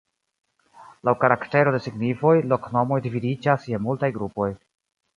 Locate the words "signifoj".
1.89-2.33